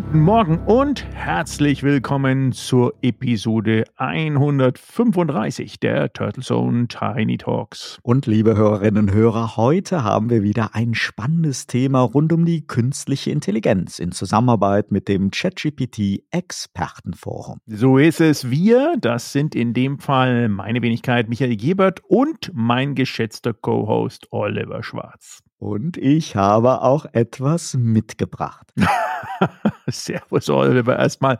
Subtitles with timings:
[0.00, 7.98] Guten Morgen und herzlich willkommen zur Episode 135 der Turtle Zone Tiny Talks.
[8.04, 12.64] Und liebe Hörerinnen und Hörer, heute haben wir wieder ein spannendes Thema rund um die
[12.64, 17.58] künstliche Intelligenz in Zusammenarbeit mit dem ChatGPT Expertenforum.
[17.66, 18.48] So ist es.
[18.52, 24.84] Wir, das sind in dem Fall meine Wenigkeit Michael Gebert und mein geschätzter Co-Host Oliver
[24.84, 25.42] Schwarz.
[25.58, 28.72] Und ich habe auch etwas mitgebracht.
[29.88, 30.98] Servus, Oliver.
[30.98, 31.38] Erstmal,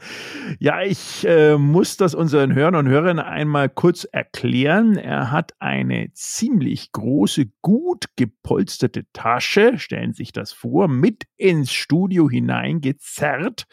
[0.58, 4.96] ja, ich äh, muss das unseren Hörern und Hörern einmal kurz erklären.
[4.96, 11.72] Er hat eine ziemlich große, gut gepolsterte Tasche, stellen Sie sich das vor, mit ins
[11.72, 13.64] Studio hineingezerrt.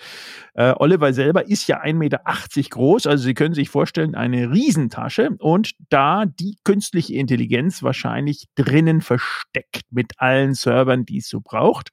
[0.53, 2.21] Äh, Oliver selber ist ja 1,80 Meter
[2.69, 9.01] groß, also Sie können sich vorstellen, eine Riesentasche und da die künstliche Intelligenz wahrscheinlich drinnen
[9.01, 11.89] versteckt mit allen allen Servern, die es so braucht.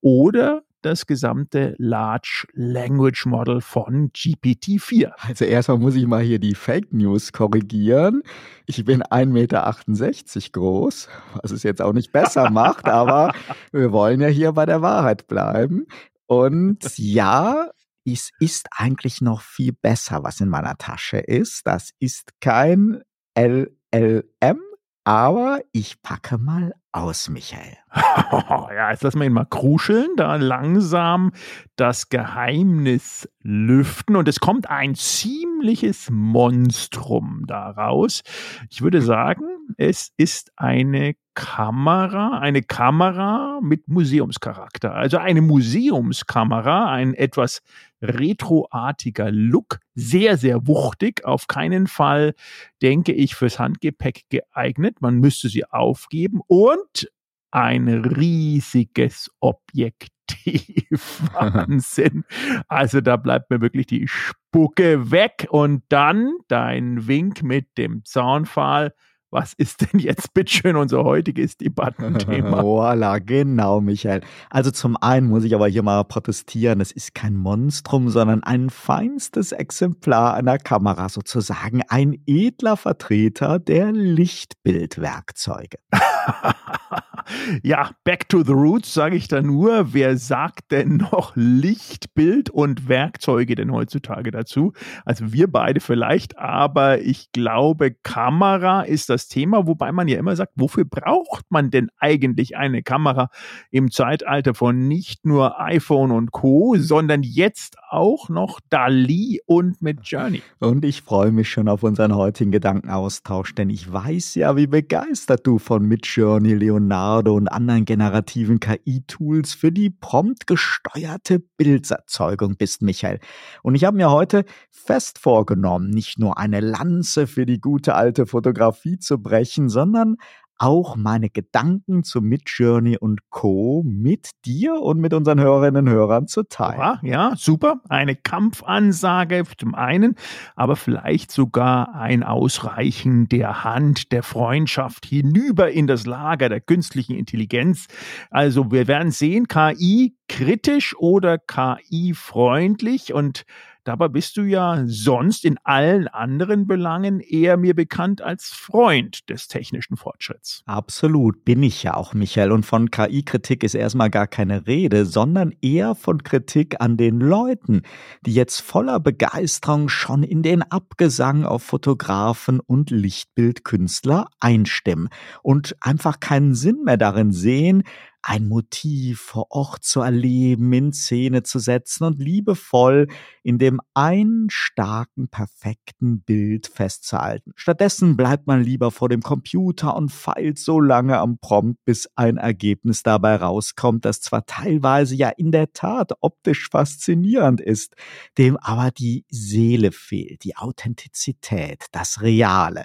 [0.00, 5.12] Oder das gesamte Large Language Model von GPT-4.
[5.16, 8.22] Also erstmal muss ich mal hier die Fake News korrigieren.
[8.66, 11.08] Ich bin 1,68 Meter groß,
[11.40, 13.32] was es jetzt auch nicht besser macht, aber
[13.72, 15.86] wir wollen ja hier bei der Wahrheit bleiben.
[16.26, 17.70] Und ja,
[18.04, 21.66] es ist eigentlich noch viel besser, was in meiner Tasche ist.
[21.66, 23.02] Das ist kein
[23.36, 24.60] LLM,
[25.04, 27.76] aber ich packe mal aus, Michael.
[27.94, 31.32] ja, jetzt lassen wir ihn mal kruscheln, da langsam
[31.76, 38.22] das Geheimnis lüften und es kommt ein ziemliches Monstrum daraus.
[38.70, 39.44] Ich würde sagen,
[39.78, 44.94] es ist eine Kamera, eine Kamera mit Museumscharakter.
[44.94, 47.62] Also eine Museumskamera, ein etwas
[48.02, 52.34] retroartiger Look, sehr, sehr wuchtig, auf keinen Fall,
[52.82, 55.00] denke ich, fürs Handgepäck geeignet.
[55.00, 57.08] Man müsste sie aufgeben und
[57.50, 60.10] ein riesiges Objektiv.
[61.32, 62.24] Wahnsinn.
[62.68, 68.94] Also da bleibt mir wirklich die Spucke weg und dann dein Wink mit dem Zaunpfahl
[69.32, 72.62] was ist denn jetzt bitteschön unser heutiges Debattenthema?
[72.62, 74.20] Voila, genau, Michael.
[74.50, 76.80] Also zum einen muss ich aber hier mal protestieren.
[76.80, 83.90] Es ist kein Monstrum, sondern ein feinstes Exemplar einer Kamera, sozusagen ein edler Vertreter der
[83.92, 85.78] Lichtbildwerkzeuge.
[87.62, 89.94] ja, back to the roots, sage ich da nur.
[89.94, 94.74] Wer sagt denn noch Lichtbild und Werkzeuge denn heutzutage dazu?
[95.06, 100.18] Also wir beide vielleicht, aber ich glaube, Kamera ist das das Thema, wobei man ja
[100.18, 103.30] immer sagt, wofür braucht man denn eigentlich eine Kamera
[103.70, 110.00] im Zeitalter von nicht nur iPhone und Co., sondern jetzt auch noch Dali und mit
[110.02, 110.42] Journey.
[110.58, 115.46] Und ich freue mich schon auf unseren heutigen Gedankenaustausch, denn ich weiß ja, wie begeistert
[115.46, 123.20] du von Midjourney, Leonardo und anderen generativen KI-Tools für die prompt gesteuerte Bilderzeugung bist, Michael.
[123.62, 128.26] Und ich habe mir heute fest vorgenommen, nicht nur eine Lanze für die gute alte
[128.26, 130.16] Fotografie zu brechen, sondern
[130.58, 133.82] auch meine Gedanken zu Midjourney und Co.
[133.84, 136.78] mit dir und mit unseren Hörerinnen und Hörern zu teilen.
[136.78, 137.80] Ja, ja, super.
[137.88, 140.14] Eine Kampfansage zum einen,
[140.54, 147.16] aber vielleicht sogar ein Ausreichen der Hand, der Freundschaft hinüber in das Lager der künstlichen
[147.16, 147.86] Intelligenz.
[148.30, 153.44] Also wir werden sehen, KI kritisch oder KI freundlich und
[153.84, 159.48] Dabei bist du ja sonst in allen anderen Belangen eher mir bekannt als Freund des
[159.48, 160.62] technischen Fortschritts.
[160.66, 162.52] Absolut, bin ich ja auch, Michael.
[162.52, 167.82] Und von KI-Kritik ist erstmal gar keine Rede, sondern eher von Kritik an den Leuten,
[168.24, 175.08] die jetzt voller Begeisterung schon in den Abgesang auf Fotografen und Lichtbildkünstler einstimmen
[175.42, 177.82] und einfach keinen Sinn mehr darin sehen,
[178.22, 183.08] ein Motiv vor Ort zu erleben, in Szene zu setzen und liebevoll
[183.42, 187.52] in dem einen starken, perfekten Bild festzuhalten.
[187.56, 192.36] Stattdessen bleibt man lieber vor dem Computer und feilt so lange am Prompt, bis ein
[192.36, 197.96] Ergebnis dabei rauskommt, das zwar teilweise ja in der Tat optisch faszinierend ist,
[198.38, 202.84] dem aber die Seele fehlt, die Authentizität, das Reale.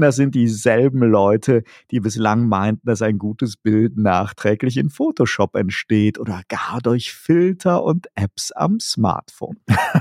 [0.00, 6.18] Das sind dieselben Leute, die bislang meinten, dass ein gutes Bild nachträglich in Photoshop entsteht
[6.18, 9.58] oder gar durch Filter und Apps am Smartphone.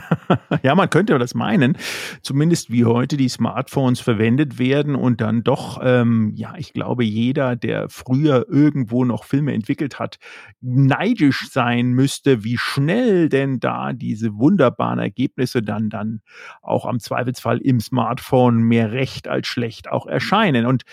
[0.63, 1.77] ja, man könnte das meinen,
[2.21, 7.55] zumindest wie heute die Smartphones verwendet werden und dann doch, ähm, ja, ich glaube, jeder,
[7.55, 10.17] der früher irgendwo noch Filme entwickelt hat,
[10.61, 16.21] neidisch sein müsste, wie schnell denn da diese wunderbaren Ergebnisse dann dann
[16.61, 20.65] auch am Zweifelsfall im Smartphone mehr recht als schlecht auch erscheinen.
[20.65, 20.83] Und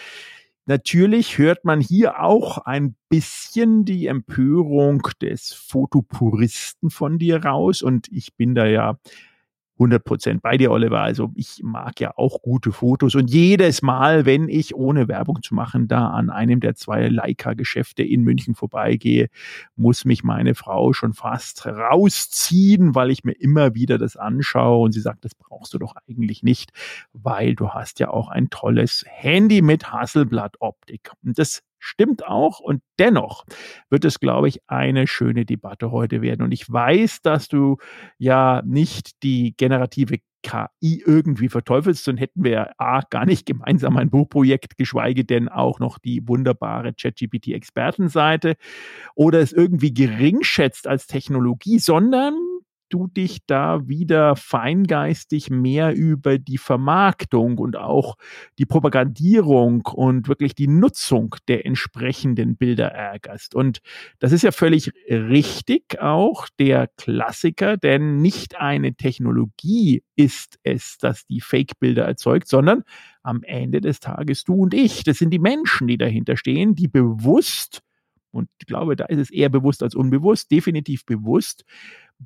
[0.67, 8.07] Natürlich hört man hier auch ein bisschen die Empörung des Fotopuristen von dir raus und
[8.13, 8.97] ich bin da ja
[9.83, 11.01] 100 Prozent bei dir, Oliver.
[11.01, 15.55] Also ich mag ja auch gute Fotos und jedes Mal, wenn ich ohne Werbung zu
[15.55, 19.29] machen da an einem der zwei Leica-Geschäfte in München vorbeigehe,
[19.75, 24.93] muss mich meine Frau schon fast rausziehen, weil ich mir immer wieder das anschaue und
[24.93, 26.71] sie sagt, das brauchst du doch eigentlich nicht,
[27.13, 31.11] weil du hast ja auch ein tolles Handy mit Hasselblatt-Optik.
[31.25, 32.61] Und das stimmt auch.
[32.61, 33.45] Und dennoch
[33.91, 36.43] wird es, glaube ich, eine schöne Debatte heute werden.
[36.43, 37.77] Und ich weiß, dass du
[38.19, 44.11] ja nicht die generative KI irgendwie verteufelst, dann hätten wir A, gar nicht gemeinsam ein
[44.11, 48.57] Buchprojekt, geschweige denn auch noch die wunderbare ChatGPT-Expertenseite
[49.15, 52.35] oder es irgendwie gering schätzt als Technologie, sondern
[52.93, 58.17] du dich da wieder feingeistig mehr über die Vermarktung und auch
[58.59, 63.55] die Propagandierung und wirklich die Nutzung der entsprechenden Bilder ärgerst.
[63.55, 63.81] Und
[64.19, 71.27] das ist ja völlig richtig auch der Klassiker, denn nicht eine Technologie ist es, dass
[71.27, 72.83] die Fake-Bilder erzeugt, sondern
[73.23, 75.05] am Ende des Tages du und ich.
[75.05, 77.83] Das sind die Menschen, die dahinter stehen, die bewusst
[78.33, 81.65] und ich glaube, da ist es eher bewusst als unbewusst, definitiv bewusst,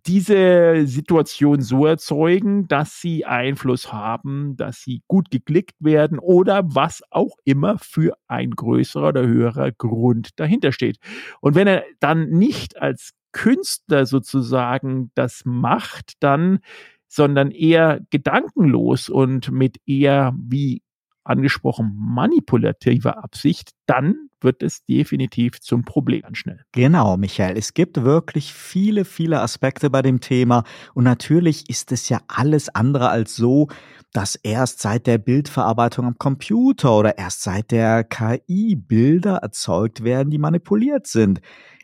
[0.04, 7.02] diese Situation so erzeugen, dass sie Einfluss haben, dass sie gut geklickt werden oder was
[7.10, 10.98] auch immer für ein größerer oder höherer Grund dahinter steht.
[11.40, 16.60] Und wenn er dann nicht als Künstler sozusagen das macht, dann
[17.08, 20.82] sondern eher gedankenlos und mit eher wie
[21.24, 26.60] angesprochen manipulativer Absicht, dann wird es definitiv zum Problem ganz schnell.
[26.72, 27.56] Genau, Michael.
[27.56, 30.64] Es gibt wirklich viele, viele Aspekte bei dem Thema.
[30.94, 33.68] Und natürlich ist es ja alles andere als so,
[34.12, 40.30] dass erst seit der Bildverarbeitung am Computer oder erst seit der KI Bilder erzeugt werden,
[40.30, 41.40] die manipuliert sind.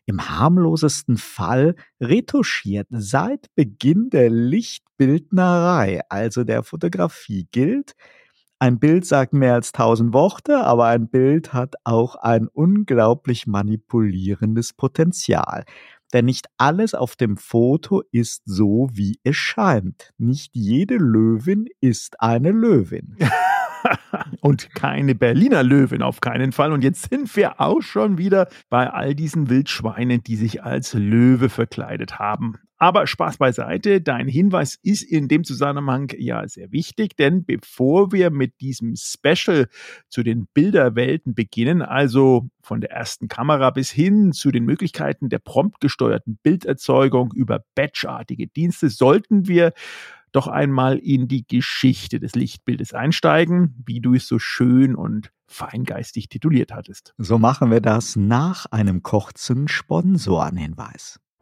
[0.07, 7.95] Im harmlosesten Fall retuschiert seit Beginn der Lichtbildnerei, also der Fotografie, gilt,
[8.63, 14.73] ein Bild sagt mehr als tausend Worte, aber ein Bild hat auch ein unglaublich manipulierendes
[14.73, 15.65] Potenzial.
[16.13, 20.13] Denn nicht alles auf dem Foto ist so, wie es scheint.
[20.17, 23.17] Nicht jede Löwin ist eine Löwin.
[24.43, 26.71] und keine Berliner Löwin auf keinen Fall.
[26.71, 31.49] Und jetzt sind wir auch schon wieder bei all diesen Wildschweinen, die sich als Löwe
[31.49, 32.59] verkleidet haben.
[32.83, 38.33] Aber Spaß beiseite, dein Hinweis ist in dem Zusammenhang ja sehr wichtig, denn bevor wir
[38.33, 39.69] mit diesem Special
[40.09, 45.39] zu den Bilderwelten beginnen, also von der ersten Kamera bis hin zu den Möglichkeiten der
[45.39, 49.75] promptgesteuerten Bilderzeugung über batchartige Dienste, sollten wir
[50.33, 56.29] doch einmal in die Geschichte des Lichtbildes einsteigen, wie du es so schön und feingeistig
[56.29, 57.15] tituliert hattest.
[57.17, 61.21] So machen wir das nach einem kurzen Sponsorenhinweis.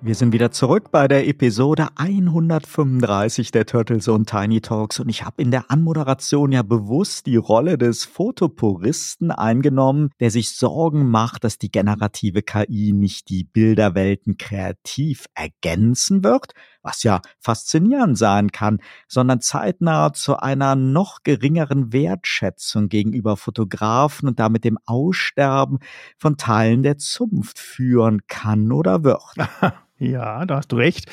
[0.00, 5.00] Wir sind wieder zurück bei der Episode 135 der Turtles und Tiny Talks.
[5.00, 10.52] Und ich habe in der Anmoderation ja bewusst die Rolle des Fotopuristen eingenommen, der sich
[10.52, 18.16] Sorgen macht, dass die generative KI nicht die Bilderwelten kreativ ergänzen wird, was ja faszinierend
[18.16, 25.78] sein kann, sondern zeitnah zu einer noch geringeren Wertschätzung gegenüber Fotografen und damit dem Aussterben
[26.16, 29.22] von Teilen der Zunft führen kann oder wird.
[30.00, 31.10] Ja, da hast du recht.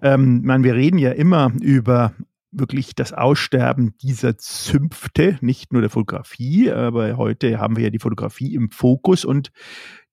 [0.00, 2.14] Ähm, man, wir reden ja immer über
[2.52, 7.98] wirklich das Aussterben dieser Zünfte, nicht nur der Fotografie, aber heute haben wir ja die
[7.98, 9.50] Fotografie im Fokus und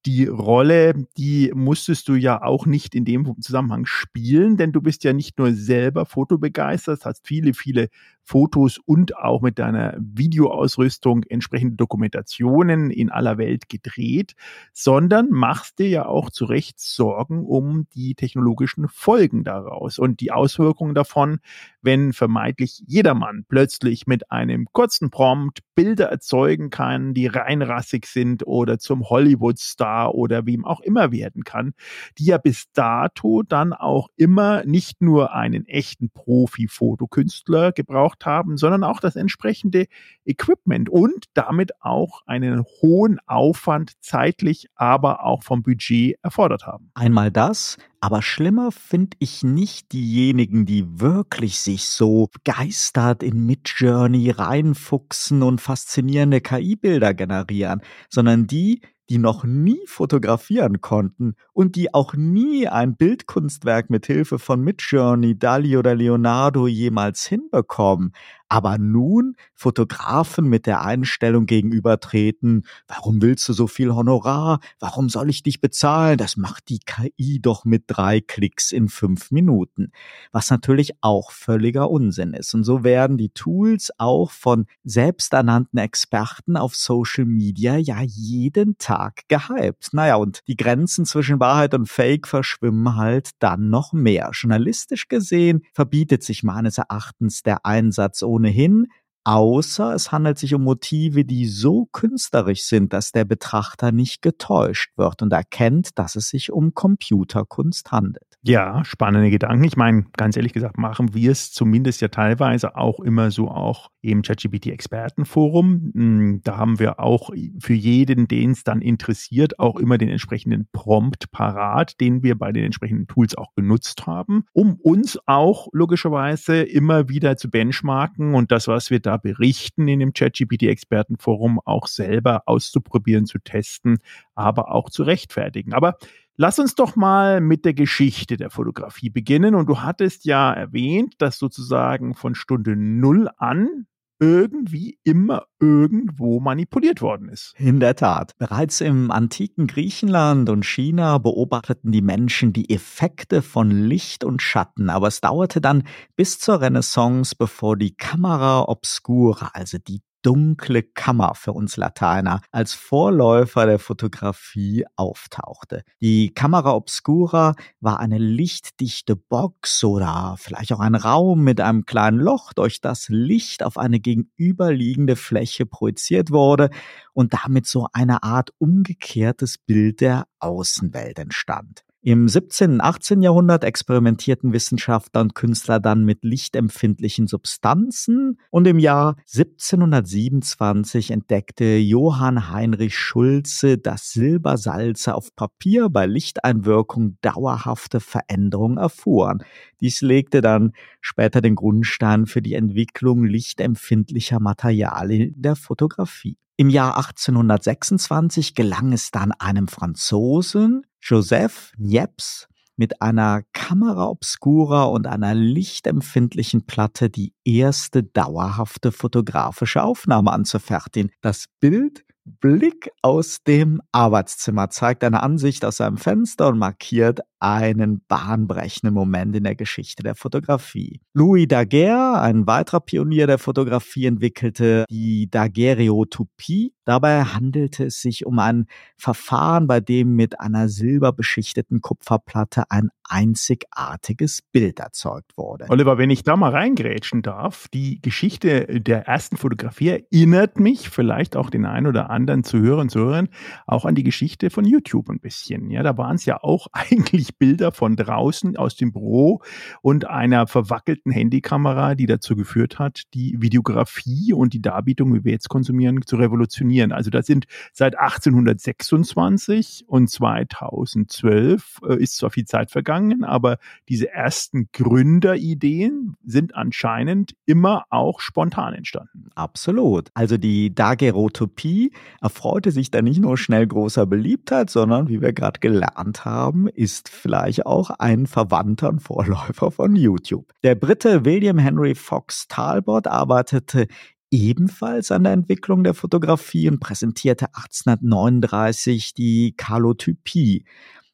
[0.05, 5.03] die Rolle, die musstest du ja auch nicht in dem Zusammenhang spielen, denn du bist
[5.03, 7.89] ja nicht nur selber fotobegeistert, hast viele, viele
[8.23, 14.35] Fotos und auch mit deiner Videoausrüstung entsprechende Dokumentationen in aller Welt gedreht,
[14.71, 20.31] sondern machst dir ja auch zu Recht Sorgen um die technologischen Folgen daraus und die
[20.31, 21.39] Auswirkungen davon,
[21.81, 28.77] wenn vermeintlich jedermann plötzlich mit einem kurzen Prompt Bilder erzeugen kann, die reinrassig sind oder
[28.77, 31.73] zum Hollywood-Star oder wem auch immer werden kann,
[32.17, 38.83] die ja bis dato dann auch immer nicht nur einen echten Profi-Fotokünstler gebraucht haben, sondern
[38.83, 39.87] auch das entsprechende
[40.25, 46.91] Equipment und damit auch einen hohen Aufwand zeitlich, aber auch vom Budget erfordert haben.
[46.93, 54.31] Einmal das, aber schlimmer finde ich nicht diejenigen, die wirklich sich so begeistert in Midjourney
[54.31, 62.13] reinfuchsen und faszinierende KI-Bilder generieren, sondern die, die noch nie fotografieren konnten und die auch
[62.13, 68.13] nie ein Bildkunstwerk mit Hilfe von Midjourney, Dali oder Leonardo jemals hinbekommen,
[68.49, 74.59] aber nun Fotografen mit der Einstellung gegenübertreten, warum willst du so viel Honorar?
[74.79, 76.17] Warum soll ich dich bezahlen?
[76.17, 79.91] Das macht die KI doch mit drei Klicks in fünf Minuten.
[80.31, 82.53] Was natürlich auch völliger Unsinn ist.
[82.53, 89.23] Und so werden die Tools auch von selbsternannten Experten auf Social Media ja jeden Tag
[89.27, 89.89] gehypt.
[89.93, 94.31] Naja, und die Grenzen zwischen Wahrheit und Fake verschwimmen halt dann noch mehr.
[94.33, 98.87] Journalistisch gesehen verbietet sich meines Erachtens der Einsatz ohnehin,
[99.25, 104.91] außer es handelt sich um Motive, die so künstlerisch sind, dass der Betrachter nicht getäuscht
[104.97, 108.28] wird und erkennt, dass es sich um Computerkunst handelt.
[108.41, 109.65] Ja, spannende Gedanken.
[109.65, 113.89] Ich meine, ganz ehrlich gesagt, machen wir es zumindest ja teilweise auch immer so auch
[114.01, 115.91] im ChatGPT-Expertenforum.
[115.93, 120.69] Hm, da haben wir auch für jeden, den es dann interessiert, auch immer den entsprechenden
[120.71, 126.61] Prompt parat, den wir bei den entsprechenden Tools auch genutzt haben, um uns auch logischerweise
[126.61, 132.43] immer wieder zu benchmarken und das, was wir da berichten in dem ChatGPT-Expertenforum, auch selber
[132.45, 133.97] auszuprobieren, zu testen,
[134.33, 135.73] aber auch zu rechtfertigen.
[135.73, 135.97] Aber
[136.41, 139.55] Lass uns doch mal mit der Geschichte der Fotografie beginnen.
[139.55, 143.87] Und du hattest ja erwähnt, dass sozusagen von Stunde Null an
[144.21, 147.53] irgendwie immer irgendwo manipuliert worden ist.
[147.57, 148.37] In der Tat.
[148.37, 154.89] Bereits im antiken Griechenland und China beobachteten die Menschen die Effekte von Licht und Schatten,
[154.89, 155.83] aber es dauerte dann
[156.15, 162.73] bis zur Renaissance, bevor die Camera obscura, also die dunkle Kammer für uns Lateiner als
[162.73, 165.83] Vorläufer der Fotografie auftauchte.
[166.01, 172.19] Die Camera Obscura war eine lichtdichte Box oder vielleicht auch ein Raum mit einem kleinen
[172.19, 176.69] Loch, durch das Licht auf eine gegenüberliegende Fläche projiziert wurde
[177.13, 181.83] und damit so eine Art umgekehrtes Bild der Außenwelt entstand.
[182.01, 182.75] Im 17.
[182.75, 183.21] und 18.
[183.21, 192.51] Jahrhundert experimentierten Wissenschaftler und Künstler dann mit lichtempfindlichen Substanzen und im Jahr 1727 entdeckte Johann
[192.53, 199.43] Heinrich Schulze, dass Silbersalze auf Papier bei Lichteinwirkung dauerhafte Veränderungen erfuhren.
[199.81, 206.37] Dies legte dann später den Grundstein für die Entwicklung lichtempfindlicher Materialien in der Fotografie.
[206.55, 215.05] Im Jahr 1826 gelang es dann einem Franzosen, Joseph Niepce, mit einer Kamera obscura und
[215.05, 221.11] einer lichtempfindlichen Platte die erste dauerhafte fotografische Aufnahme anzufertigen.
[221.21, 228.01] Das Bild Blick aus dem Arbeitszimmer zeigt eine Ansicht aus seinem Fenster und markiert einen
[228.07, 231.01] bahnbrechenden Moment in der Geschichte der Fotografie.
[231.13, 236.73] Louis Daguerre, ein weiterer Pionier der Fotografie, entwickelte die Daguerreotypie.
[236.85, 238.65] Dabei handelte es sich um ein
[238.97, 245.65] Verfahren, bei dem mit einer silberbeschichteten Kupferplatte ein einzigartiges Bild erzeugt wurde.
[245.69, 251.35] Oliver, wenn ich da mal reingrätschen darf, die Geschichte der ersten Fotografie erinnert mich vielleicht
[251.35, 253.29] auch den einen oder anderen zu hören, zu hören,
[253.65, 255.71] auch an die Geschichte von YouTube ein bisschen.
[255.71, 259.41] Ja, da waren es ja auch eigentlich wirklich Bilder von draußen aus dem Büro
[259.81, 265.31] und einer verwackelten Handykamera, die dazu geführt hat, die Videografie und die Darbietung, wie wir
[265.31, 266.91] jetzt konsumieren, zu revolutionieren.
[266.91, 273.57] Also da sind seit 1826 und 2012 äh, ist zwar viel Zeit vergangen, aber
[273.87, 279.29] diese ersten Gründerideen sind anscheinend immer auch spontan entstanden.
[279.35, 280.09] Absolut.
[280.13, 285.59] Also die Daguerreotypie erfreute sich da nicht nur schnell großer Beliebtheit, sondern wie wir gerade
[285.59, 290.51] gelernt haben, ist vielleicht auch ein Verwandter und Vorläufer von YouTube.
[290.63, 293.87] Der Brite William Henry Fox Talbot arbeitete
[294.31, 300.65] ebenfalls an der Entwicklung der Fotografie und präsentierte 1839 die Kalotypie,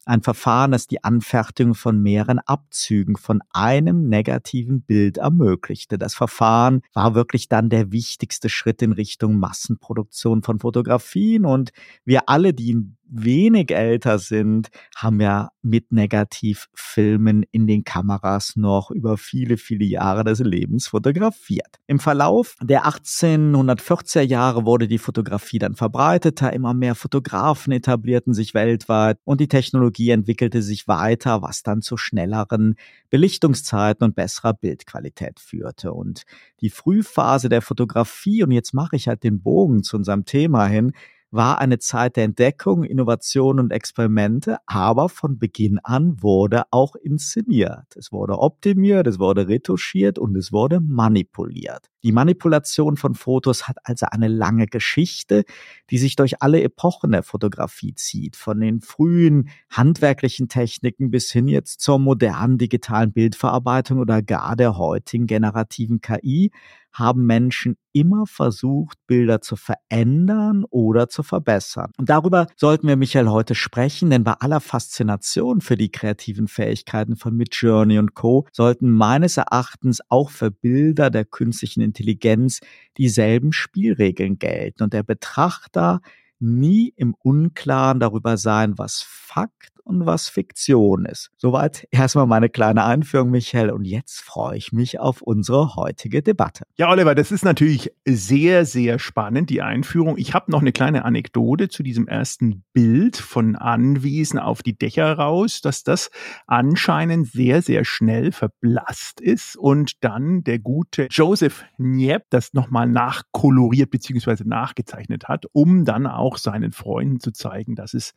[0.06, 5.98] ein Verfahren, das die Anfertigung von mehreren Abzügen von einem negativen Bild ermöglichte.
[5.98, 11.72] Das Verfahren war wirklich dann der wichtigste Schritt in Richtung Massenproduktion von Fotografien und
[12.04, 19.18] wir alle, die wenig älter sind, haben ja mit Negativfilmen in den Kameras noch über
[19.18, 21.80] viele, viele Jahre des Lebens fotografiert.
[21.88, 28.54] Im Verlauf der 1840er Jahre wurde die Fotografie dann verbreiteter, immer mehr Fotografen etablierten sich
[28.54, 32.76] weltweit und die Technologie entwickelte sich weiter, was dann zu schnelleren
[33.10, 35.94] Belichtungszeiten und besserer Bildqualität führte.
[35.94, 36.24] Und
[36.62, 40.94] die Frühphase der Fotografie, und jetzt mache ich halt den Bogen zu unserem Thema hin,
[41.36, 47.96] war eine Zeit der Entdeckung, Innovation und Experimente, aber von Beginn an wurde auch inszeniert.
[47.96, 51.90] Es wurde optimiert, es wurde retuschiert und es wurde manipuliert.
[52.04, 55.44] Die Manipulation von Fotos hat also eine lange Geschichte,
[55.90, 61.48] die sich durch alle Epochen der Fotografie zieht, von den frühen handwerklichen Techniken bis hin
[61.48, 66.52] jetzt zur modernen digitalen Bildverarbeitung oder gar der heutigen generativen KI
[66.96, 71.92] haben Menschen immer versucht, Bilder zu verändern oder zu verbessern.
[71.98, 77.16] Und darüber sollten wir, Michael, heute sprechen, denn bei aller Faszination für die kreativen Fähigkeiten
[77.16, 78.48] von Midjourney und Co.
[78.52, 82.62] sollten meines Erachtens auch für Bilder der künstlichen Intelligenz
[82.98, 86.02] dieselben Spielregeln gelten und der Betrachter
[86.40, 91.30] nie im Unklaren darüber sein, was Fakt und was Fiktion ist.
[91.38, 93.70] Soweit erstmal meine kleine Einführung, Michael.
[93.70, 96.66] Und jetzt freue ich mich auf unsere heutige Debatte.
[96.76, 100.18] Ja, Oliver, das ist natürlich sehr, sehr spannend, die Einführung.
[100.18, 105.14] Ich habe noch eine kleine Anekdote zu diesem ersten Bild von Anwesen auf die Dächer
[105.14, 106.10] raus, dass das
[106.48, 113.92] anscheinend sehr, sehr schnell verblasst ist und dann der gute Joseph Niep das nochmal nachkoloriert
[113.92, 114.44] bzw.
[114.46, 118.14] nachgezeichnet hat, um dann auch seinen Freunden zu zeigen, dass es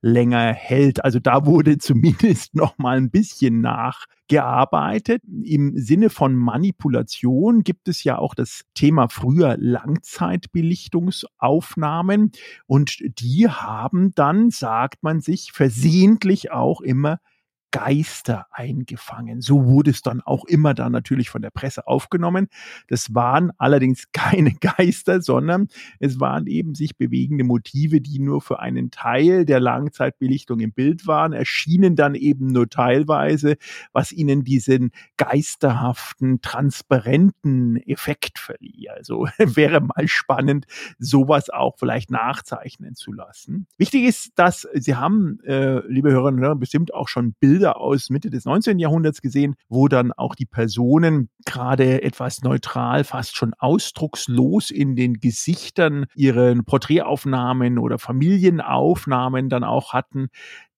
[0.00, 1.04] länger hält.
[1.04, 5.22] Also da wurde zumindest noch mal ein bisschen nachgearbeitet.
[5.42, 12.30] Im Sinne von Manipulation gibt es ja auch das Thema früher Langzeitbelichtungsaufnahmen
[12.66, 17.18] und die haben dann, sagt man sich, versehentlich auch immer
[17.70, 19.40] Geister eingefangen.
[19.40, 22.48] So wurde es dann auch immer dann natürlich von der Presse aufgenommen.
[22.88, 28.58] Das waren allerdings keine Geister, sondern es waren eben sich bewegende Motive, die nur für
[28.58, 33.56] einen Teil der Langzeitbelichtung im Bild waren, erschienen dann eben nur teilweise,
[33.92, 38.88] was ihnen diesen geisterhaften, transparenten Effekt verlieh.
[38.90, 40.66] Also wäre mal spannend,
[40.98, 43.66] sowas auch vielleicht nachzeichnen zu lassen.
[43.78, 47.78] Wichtig ist, dass Sie haben, äh, liebe Hörerinnen und Hörer, bestimmt auch schon Bilder Bilder
[47.78, 48.78] aus Mitte des 19.
[48.78, 55.20] Jahrhunderts gesehen, wo dann auch die Personen gerade etwas neutral, fast schon ausdruckslos in den
[55.20, 60.28] Gesichtern ihren Porträtaufnahmen oder Familienaufnahmen dann auch hatten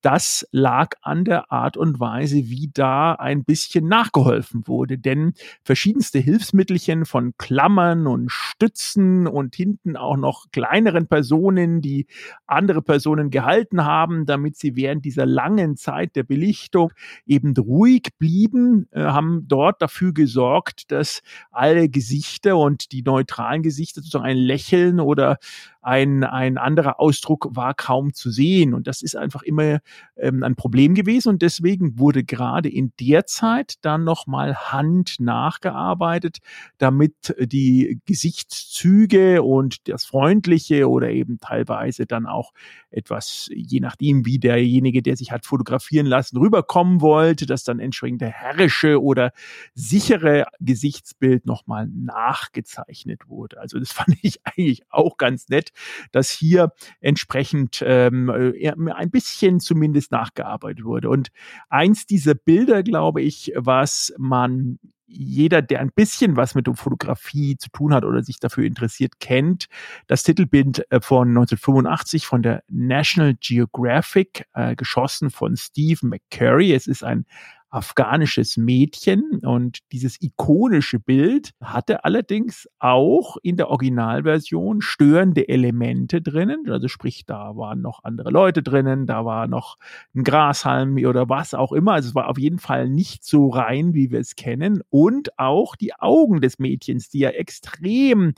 [0.03, 4.99] das lag an der Art und Weise, wie da ein bisschen nachgeholfen wurde.
[4.99, 5.33] Denn
[5.65, 12.07] verschiedenste Hilfsmittelchen von Klammern und Stützen und hinten auch noch kleineren Personen, die
[12.47, 16.93] andere Personen gehalten haben, damit sie während dieser langen Zeit der Belichtung
[17.25, 24.01] eben ruhig blieben, äh, haben dort dafür gesorgt, dass alle Gesichter und die neutralen Gesichter
[24.03, 25.39] sozusagen ein Lächeln oder
[25.83, 28.73] ein, ein anderer Ausdruck war kaum zu sehen.
[28.73, 29.81] Und das ist einfach immer
[30.17, 31.31] ähm, ein Problem gewesen.
[31.31, 36.39] Und deswegen wurde gerade in der Zeit dann nochmal Hand nachgearbeitet,
[36.79, 42.53] damit die Gesichtszüge und das Freundliche oder eben teilweise dann auch
[42.91, 48.21] etwas, je nachdem, wie derjenige, der sich hat fotografieren lassen, rüberkommen wollte, dass dann entsprechend
[48.21, 49.33] der herrische oder
[49.75, 53.59] sichere Gesichtsbild nochmal nachgezeichnet wurde.
[53.59, 55.72] Also das fand ich eigentlich auch ganz nett,
[56.13, 61.09] dass hier entsprechend ähm, ein bisschen zumindest nachgearbeitet wurde.
[61.09, 61.29] Und
[61.69, 64.79] eins dieser Bilder, glaube ich, was man
[65.13, 69.21] jeder, der ein bisschen was mit der Fotografie zu tun hat oder sich dafür interessiert,
[69.21, 69.67] kennt.
[70.07, 76.73] Das Titelbild äh, von 1985 von der National Geographic, äh, geschossen von Steve McCurry.
[76.73, 77.27] Es ist ein
[77.73, 79.41] afghanisches Mädchen.
[79.43, 87.25] Und dieses ikonische Bild hatte allerdings auch in der Originalversion störende Elemente drinnen, also sprich,
[87.27, 89.79] da waren noch andere Leute drinnen, da war noch
[90.15, 93.95] ein Grashalm oder was auch immer, also es war auf jeden Fall nicht so rein,
[93.95, 94.83] wie wir es kennen.
[94.91, 98.35] Und auch die Augen des Mädchens, die ja extrem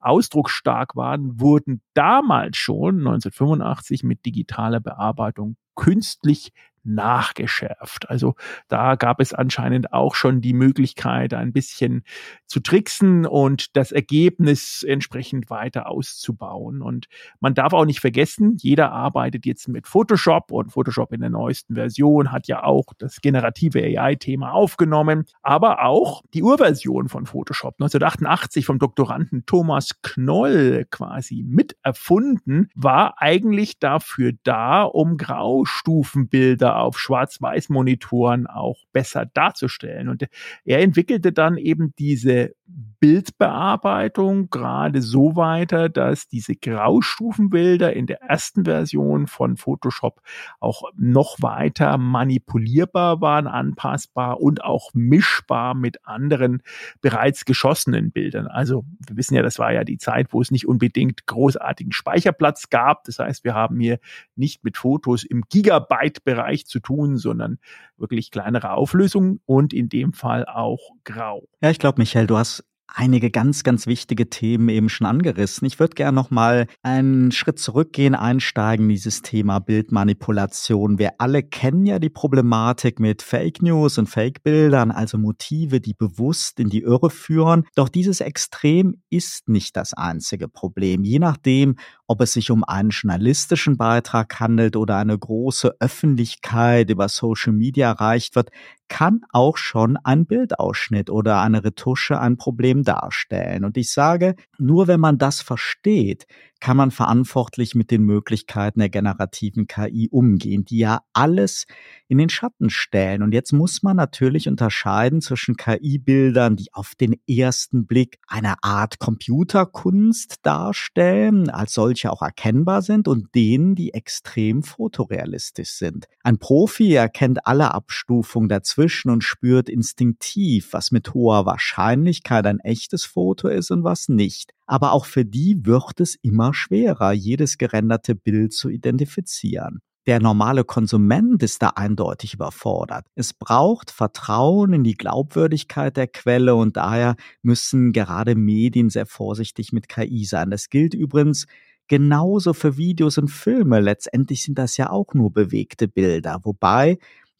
[0.00, 6.52] ausdrucksstark waren, wurden damals schon 1985 mit digitaler Bearbeitung künstlich
[6.88, 8.08] nachgeschärft.
[8.10, 8.34] Also
[8.68, 12.02] da gab es anscheinend auch schon die Möglichkeit, ein bisschen
[12.46, 16.82] zu tricksen und das Ergebnis entsprechend weiter auszubauen.
[16.82, 17.06] Und
[17.40, 21.74] man darf auch nicht vergessen, jeder arbeitet jetzt mit Photoshop und Photoshop in der neuesten
[21.74, 28.64] Version hat ja auch das generative AI-Thema aufgenommen, aber auch die Urversion von Photoshop 1988
[28.64, 38.46] vom Doktoranden Thomas Knoll quasi mit erfunden, war eigentlich dafür da, um Graustufenbilder auf Schwarz-Weiß-Monitoren
[38.46, 40.08] auch besser darzustellen.
[40.08, 40.24] Und
[40.64, 42.54] er entwickelte dann eben diese
[43.00, 50.20] Bildbearbeitung gerade so weiter, dass diese Graustufenbilder in der ersten Version von Photoshop
[50.60, 56.62] auch noch weiter manipulierbar waren, anpassbar und auch mischbar mit anderen
[57.00, 58.46] bereits geschossenen Bildern.
[58.48, 62.68] Also wir wissen ja, das war ja die Zeit, wo es nicht unbedingt großartigen Speicherplatz
[62.68, 63.04] gab.
[63.04, 63.98] Das heißt, wir haben hier
[64.34, 67.58] nicht mit Fotos im Gigabyte-Bereich zu tun, sondern
[67.96, 71.48] wirklich kleinere Auflösungen und in dem Fall auch grau.
[71.60, 75.66] Ja, ich glaube, Michael, du hast einige ganz, ganz wichtige Themen eben schon angerissen.
[75.66, 80.98] Ich würde gerne noch mal einen Schritt zurückgehen, einsteigen in dieses Thema Bildmanipulation.
[80.98, 86.58] Wir alle kennen ja die Problematik mit Fake News und Fake-Bildern, also Motive, die bewusst
[86.58, 87.64] in die Irre führen.
[87.74, 91.04] Doch dieses Extrem ist nicht das einzige Problem.
[91.04, 97.08] Je nachdem, ob es sich um einen journalistischen Beitrag handelt oder eine große Öffentlichkeit über
[97.08, 98.50] Social Media erreicht wird,
[98.88, 103.64] kann auch schon ein Bildausschnitt oder eine Retusche ein Problem darstellen.
[103.64, 106.26] Und ich sage, nur wenn man das versteht,
[106.60, 111.66] kann man verantwortlich mit den Möglichkeiten der generativen KI umgehen, die ja alles
[112.08, 113.22] in den Schatten stellen.
[113.22, 118.98] Und jetzt muss man natürlich unterscheiden zwischen KI-Bildern, die auf den ersten Blick eine Art
[118.98, 126.06] Computerkunst darstellen, als solche auch erkennbar sind, und denen, die extrem fotorealistisch sind.
[126.22, 133.04] Ein Profi erkennt alle Abstufungen dazwischen und spürt instinktiv, was mit hoher Wahrscheinlichkeit ein echtes
[133.04, 138.14] Foto ist und was nicht aber auch für die wird es immer schwerer, jedes gerenderte
[138.14, 139.80] Bild zu identifizieren.
[140.06, 143.04] Der normale Konsument ist da eindeutig überfordert.
[143.14, 149.72] Es braucht Vertrauen in die Glaubwürdigkeit der Quelle und daher müssen gerade Medien sehr vorsichtig
[149.72, 150.50] mit KI sein.
[150.50, 151.46] Das gilt übrigens
[151.88, 153.80] genauso für Videos und Filme.
[153.80, 156.98] Letztendlich sind das ja auch nur bewegte Bilder, wobei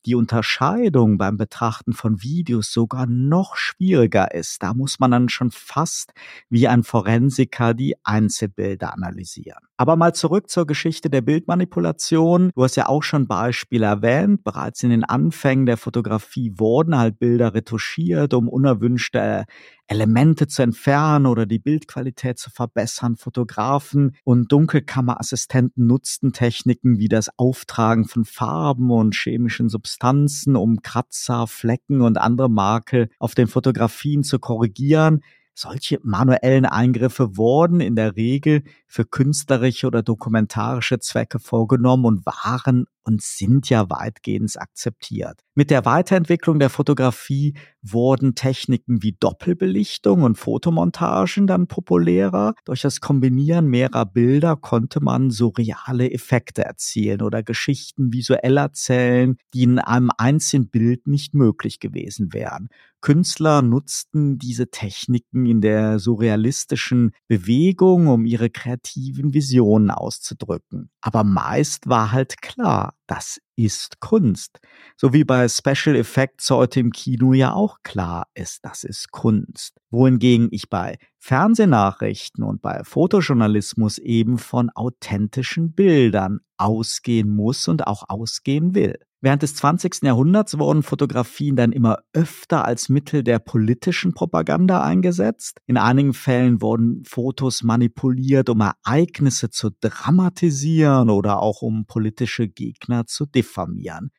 [0.08, 4.62] die Unterscheidung beim Betrachten von Videos sogar noch schwieriger ist.
[4.62, 6.14] Da muss man dann schon fast
[6.48, 9.58] wie ein Forensiker die Einzelbilder analysieren.
[9.76, 12.50] Aber mal zurück zur Geschichte der Bildmanipulation.
[12.54, 14.44] Du hast ja auch schon Beispiele erwähnt.
[14.44, 19.44] Bereits in den Anfängen der Fotografie wurden halt Bilder retuschiert, um unerwünschte
[19.88, 23.16] Elemente zu entfernen oder die Bildqualität zu verbessern.
[23.16, 31.46] Fotografen und Dunkelkammerassistenten nutzten Techniken wie das Auftragen von Farben und chemischen Substanzen, um Kratzer,
[31.46, 35.22] Flecken und andere Makel auf den Fotografien zu korrigieren.
[35.54, 42.86] Solche manuellen Eingriffe wurden in der Regel für künstlerische oder dokumentarische Zwecke vorgenommen und waren
[43.08, 45.40] und sind ja weitgehend akzeptiert.
[45.54, 52.54] Mit der Weiterentwicklung der Fotografie wurden Techniken wie Doppelbelichtung und Fotomontagen dann populärer.
[52.66, 59.62] Durch das Kombinieren mehrerer Bilder konnte man surreale Effekte erzielen oder Geschichten visuell erzählen, die
[59.62, 62.68] in einem einzigen Bild nicht möglich gewesen wären.
[63.00, 70.90] Künstler nutzten diese Techniken in der surrealistischen Bewegung, um ihre kreativen Visionen auszudrücken.
[71.00, 74.60] Aber meist war halt klar, das ist Kunst.
[74.96, 79.74] So wie bei Special Effects heute im Kino ja auch klar ist, das ist Kunst.
[79.90, 88.04] Wohingegen ich bei Fernsehnachrichten und bei Fotojournalismus eben von authentischen Bildern ausgehen muss und auch
[88.08, 88.98] ausgehen will.
[89.20, 90.04] Während des 20.
[90.04, 95.58] Jahrhunderts wurden Fotografien dann immer öfter als Mittel der politischen Propaganda eingesetzt.
[95.66, 103.06] In einigen Fällen wurden Fotos manipuliert, um Ereignisse zu dramatisieren oder auch um politische Gegner
[103.06, 103.47] zu diffamieren.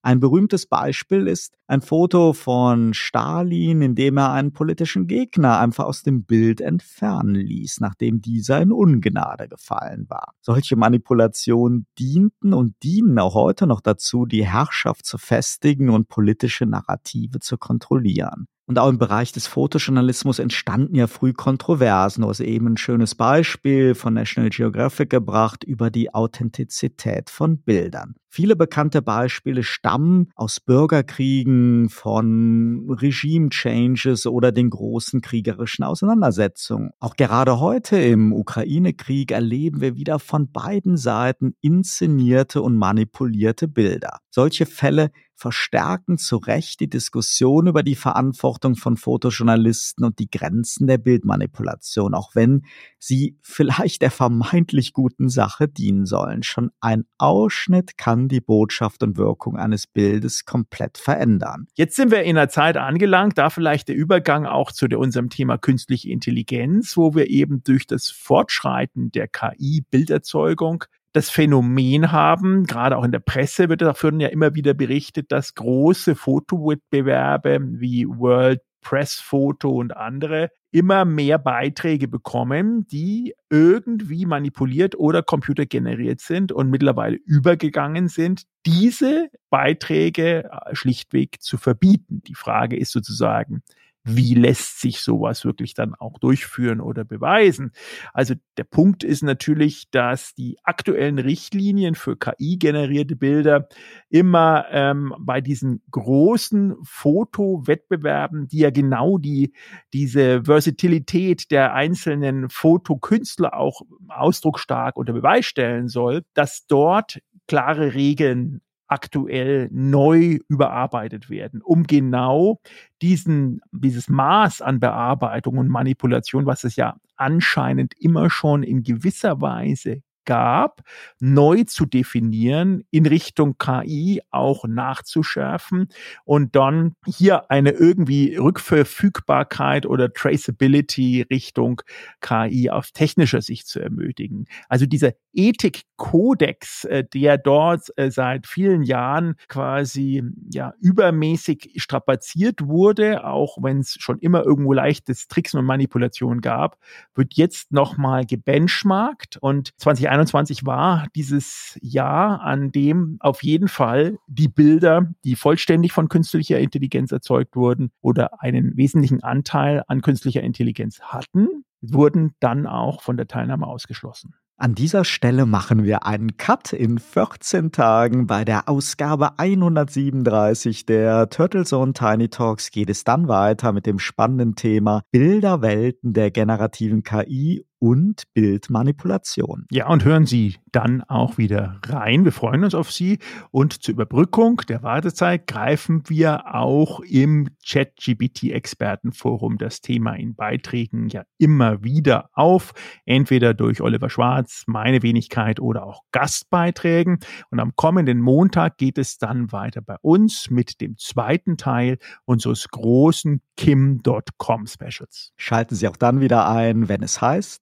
[0.02, 5.86] Ein berühmtes Beispiel ist ein Foto von Stalin, in dem er einen politischen Gegner einfach
[5.86, 10.34] aus dem Bild entfernen ließ, nachdem dieser in Ungnade gefallen war.
[10.42, 16.66] Solche Manipulationen dienten und dienen auch heute noch dazu, die Herrschaft zu festigen und politische
[16.66, 18.48] Narrative zu kontrollieren.
[18.70, 22.22] Und auch im Bereich des Fotojournalismus entstanden ja früh Kontroversen.
[22.22, 28.14] Du hast eben ein schönes Beispiel von National Geographic gebracht über die Authentizität von Bildern.
[28.28, 36.92] Viele bekannte Beispiele stammen aus Bürgerkriegen, von Regime-Changes oder den großen kriegerischen Auseinandersetzungen.
[37.00, 44.20] Auch gerade heute im Ukraine-Krieg erleben wir wieder von beiden Seiten inszenierte und manipulierte Bilder.
[44.30, 50.86] Solche Fälle verstärken zu Recht die Diskussion über die Verantwortung von Fotojournalisten und die Grenzen
[50.86, 52.66] der Bildmanipulation, auch wenn
[53.00, 56.44] sie vielleicht der vermeintlich guten Sache dienen sollen.
[56.44, 61.68] Schon ein Ausschnitt kann die Botschaft und Wirkung eines Bildes komplett verändern.
[61.76, 65.58] Jetzt sind wir in einer Zeit angelangt, da vielleicht der Übergang auch zu unserem Thema
[65.58, 73.04] künstliche Intelligenz, wo wir eben durch das Fortschreiten der KI-Bilderzeugung das Phänomen haben, gerade auch
[73.04, 79.16] in der Presse wird davon ja immer wieder berichtet, dass große Fotowettbewerbe wie World Press
[79.16, 87.18] Photo und andere immer mehr Beiträge bekommen, die irgendwie manipuliert oder computergeneriert sind und mittlerweile
[87.18, 92.22] übergegangen sind, diese Beiträge äh, schlichtweg zu verbieten.
[92.28, 93.64] Die Frage ist sozusagen,
[94.04, 97.72] wie lässt sich sowas wirklich dann auch durchführen oder beweisen.
[98.14, 103.68] Also der Punkt ist natürlich, dass die aktuellen Richtlinien für KI-generierte Bilder
[104.10, 109.54] immer ähm, bei diesen großen Fotowettbewerben, die ja genau die,
[109.94, 118.62] diese Versatilität der einzelnen Fotokünstler auch ausdrucksstark unter Beweis stellen soll, dass dort klare Regeln
[118.90, 122.60] aktuell neu überarbeitet werden, um genau
[123.02, 129.42] diesen, dieses Maß an Bearbeitung und Manipulation, was es ja anscheinend immer schon in gewisser
[129.42, 130.84] Weise gab,
[131.20, 135.88] neu zu definieren, in Richtung KI auch nachzuschärfen
[136.24, 141.82] und dann hier eine irgendwie Rückverfügbarkeit oder Traceability Richtung
[142.22, 144.46] KI auf technischer Sicht zu ermöglichen.
[144.68, 153.26] Also dieser Ethikkodex, äh, der dort äh, seit vielen Jahren quasi ja übermäßig strapaziert wurde,
[153.26, 156.78] auch wenn es schon immer irgendwo leichtes Tricksen und Manipulation gab,
[157.16, 164.18] wird jetzt nochmal gebenchmarkt und 2021 2021 war dieses Jahr, an dem auf jeden Fall
[164.28, 170.42] die Bilder, die vollständig von künstlicher Intelligenz erzeugt wurden oder einen wesentlichen Anteil an künstlicher
[170.42, 171.48] Intelligenz hatten,
[171.82, 174.34] wurden dann auch von der Teilnahme ausgeschlossen.
[174.62, 178.28] An dieser Stelle machen wir einen Cut in 14 Tagen.
[178.28, 184.00] Bei der Ausgabe 137 der Turtle Zone Tiny Talks geht es dann weiter mit dem
[184.00, 189.66] spannenden Thema Bilderwelten der generativen KI und Bildmanipulation.
[189.72, 192.26] Ja, und hören Sie dann auch wieder rein.
[192.26, 193.20] Wir freuen uns auf Sie.
[193.52, 201.24] Und zur Überbrückung der Wartezeit greifen wir auch im ChatGPT-Expertenforum das Thema in Beiträgen ja
[201.38, 202.74] immer wieder auf.
[203.06, 207.20] Entweder durch Oliver Schwarz, meine Wenigkeit oder auch Gastbeiträgen.
[207.50, 212.68] Und am kommenden Montag geht es dann weiter bei uns mit dem zweiten Teil unseres
[212.70, 215.34] großen Kim.com Specials.
[215.38, 217.62] Schalten Sie auch dann wieder ein, wenn es heißt